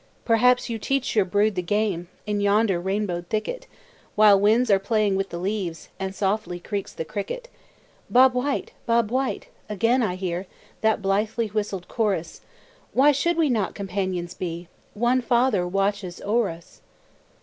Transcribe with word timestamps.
Perhaps 0.25 0.67
you 0.67 0.79
teach 0.79 1.15
your 1.15 1.25
brood 1.25 1.53
the 1.53 1.61
game, 1.61 2.07
In 2.25 2.41
yonder 2.41 2.79
rainbowed 2.81 3.27
thicket, 3.27 3.67
While 4.15 4.39
winds 4.39 4.71
are 4.71 4.79
playing 4.79 5.15
with 5.15 5.29
the 5.29 5.37
leaves, 5.37 5.89
And 5.99 6.15
softly 6.15 6.59
creeks 6.59 6.91
the 6.91 7.05
cricket. 7.05 7.49
"Bob 8.09 8.33
White! 8.33 8.71
Bob 8.87 9.11
White!" 9.11 9.49
again 9.69 10.01
I 10.01 10.15
hear 10.15 10.47
That 10.81 11.03
blithely 11.03 11.49
whistled 11.49 11.87
chorus; 11.87 12.41
Why 12.93 13.11
should 13.11 13.37
we 13.37 13.47
not 13.51 13.75
companions 13.75 14.33
be? 14.33 14.67
One 14.95 15.21
Father 15.21 15.67
watches 15.67 16.19
o'er 16.23 16.49
us! 16.49 16.81